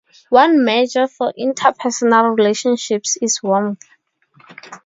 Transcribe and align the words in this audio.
One 0.29 0.65
measure 0.65 1.07
for 1.07 1.31
interpersonal 1.37 2.35
relationships 2.35 3.17
is 3.21 3.39
"warmth". 3.43 3.85